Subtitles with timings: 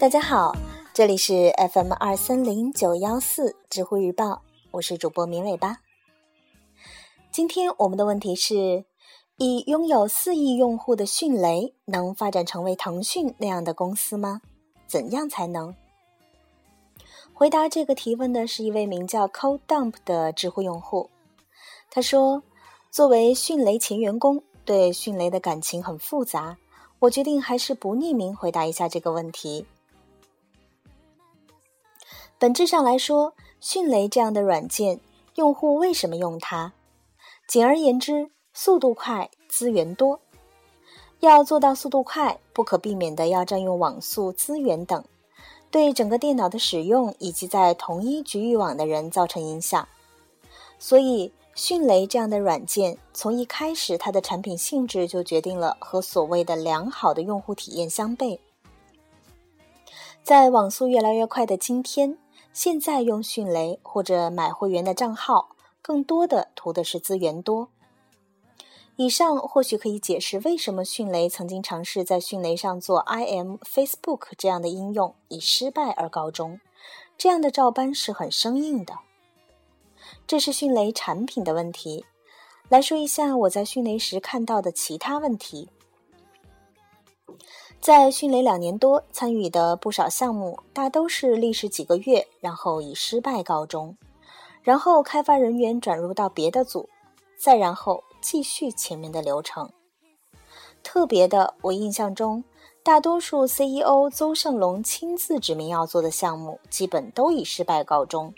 [0.00, 0.56] 大家好，
[0.94, 4.40] 这里是 FM 二三零九幺四知乎日报，
[4.70, 5.80] 我是主播明尾巴。
[7.30, 8.86] 今天我们的问题是：
[9.36, 14.40] 以拥有四亿用户的迅雷，能发展成为腾讯那样的公司吗？
[14.86, 15.74] 怎样才能？
[17.34, 21.10] 回答这个提问的是一位名叫 Cold Dump 的知乎用户，
[21.90, 22.42] 他说
[22.90, 26.56] ：“作为迅雷前员工，对迅雷的感情很复杂，
[27.00, 29.66] 我决定还是不匿名回答一下这个问题。”
[32.40, 34.98] 本质上来说，迅雷这样的软件，
[35.34, 36.72] 用户为什么用它？
[37.46, 40.18] 简而言之，速度快，资源多。
[41.18, 45.04] 要做到速度快，不可避免的要占用网速、资源等，
[45.70, 49.86] 对整个电脑的使用以及在同一局域网的人造成影响。
[50.78, 58.38] 所以，迅雷这样的软件，从一开始它的产品性质就决定了和所谓的良好的用户体验相悖。
[60.22, 62.16] 在网速越来越快的今天。
[62.52, 67.68] 现在用迅雷或者买会员的账号，更多的图的是资源多。
[68.96, 76.60] 以上或许可以解释为什么迅雷曾经尝试在迅雷上做 IM Facebook 这样的应用，以失败而告终。
[77.16, 78.98] 这样的照搬是很生硬的。
[80.26, 82.04] 这是迅雷产品的问题。
[82.68, 85.70] 来说一下我在迅雷时看到的其他问题。
[87.80, 93.96] 在迅雷两年多，参与的不少项目大都是历时几个月，然后以失败告终，
[94.62, 96.90] 然后开发人员转入到别的组，
[97.38, 99.70] 再然后继续前面的流程。
[100.82, 102.44] 特别的，我印象中，
[102.82, 108.34] 大多数 CEO 邹胜龙亲自指明要做的项目，基本都以失败告终。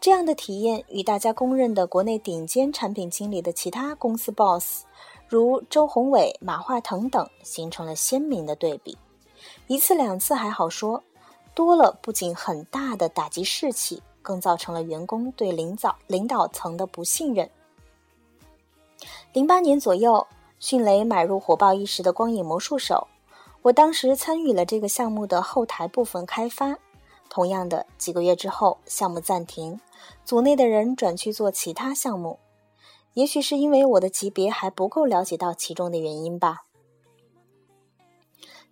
[0.00, 4.84] 这样的体验与大家公认的国内顶尖产品经理的其他公司 boss。
[5.32, 8.98] 如周宏伟、马化腾等，形成了鲜明的对比。
[9.66, 11.02] 一次两次还好说，
[11.54, 17.48] 多了不仅很大的打击士气，更造成了员工对领导领导层的不信任。
[19.32, 20.26] 零八年左右，
[20.58, 23.08] 迅雷买入火爆一时的光影魔术手，
[23.62, 26.76] 我当时参与了这个项目的后台部分开发。
[27.30, 29.80] 同样的，几个月之后，项目暂停，
[30.26, 32.38] 组内的人转去做其他项目。
[33.14, 36.62] 也许是因为我的级别还不够了解到其中的原因吧。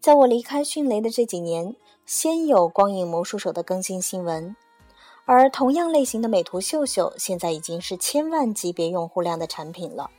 [0.00, 4.56] 在我离开迅雷的这几年，先有光影魔术手的更新新闻，
[5.26, 10.10] 而同样类型的美图秀秀现在已经是千万级别用户量的产品了。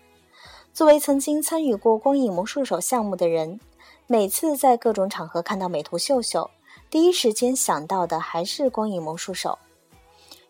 [0.71, 3.59] 作为曾经参与过光影魔术手项目的人，
[4.05, 6.49] 每次在各种场合看到美图秀秀，
[6.89, 9.57] 第一时间想到的还是光影魔术手。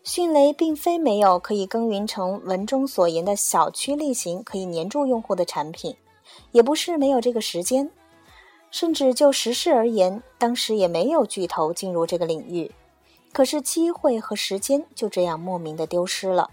[0.04, 5.94] 迅雷并非没有可以耕耘成文中所言的小区类型可以黏住用户的产品，
[6.50, 7.88] 也不是没有这个时间，
[8.72, 12.72] 甚至就时事而言，当时也没有巨头进入这个领域。
[13.32, 16.50] 可是机会和时间就这样莫名的丢失了。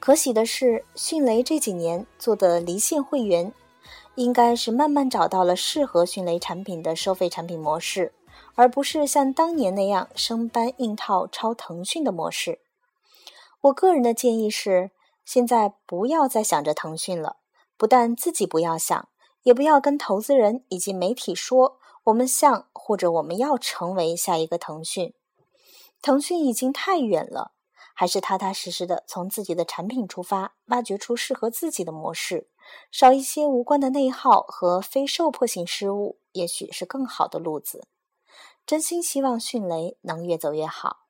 [0.00, 3.52] 可喜的是，迅雷这几年做的离线会员，
[4.16, 8.12] 应该是慢慢找到了适合迅雷产品的收费产品模式。
[8.60, 12.60] 而不是像当年那样生搬硬套抄腾讯的模式。
[13.62, 14.90] 我个人的建议是，
[15.24, 17.38] 现在不要再想着腾讯了。
[17.78, 19.08] 不但自己不要想，
[19.44, 25.14] 也不要跟投资人以及媒体说我们像或者我们要成为下一个腾讯。
[26.02, 27.52] 腾讯已经太远了，
[27.94, 32.50] 还是踏踏实实的从自己的产品出发，挖掘出适合自己的模式，
[32.92, 37.86] 少一些无关的内耗和非受迫性失误，也许是更好的路子。
[38.70, 41.09] 真心希望迅雷能越走越好。